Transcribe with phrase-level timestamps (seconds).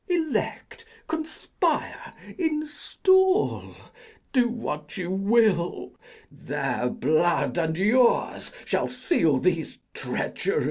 [0.09, 3.75] Elect, conspire, install,
[4.33, 5.93] do what you will:
[6.31, 10.59] Their blood and yours shall seal these treacheries.